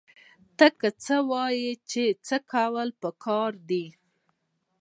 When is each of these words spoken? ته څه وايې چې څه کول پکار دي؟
ته 0.57 0.67
څه 1.03 1.15
وايې 1.31 1.71
چې 1.91 2.03
څه 2.25 2.35
کول 2.51 2.89
پکار 3.01 3.51
دي؟ 3.69 3.85